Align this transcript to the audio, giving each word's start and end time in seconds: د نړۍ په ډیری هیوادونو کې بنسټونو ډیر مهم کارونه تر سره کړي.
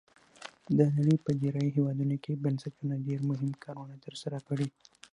د 0.77 0.79
نړۍ 0.95 1.15
په 1.25 1.31
ډیری 1.41 1.67
هیوادونو 1.75 2.15
کې 2.23 2.41
بنسټونو 2.43 2.95
ډیر 3.07 3.19
مهم 3.29 3.51
کارونه 3.63 3.95
تر 4.05 4.13
سره 4.21 4.37
کړي. 4.47 4.67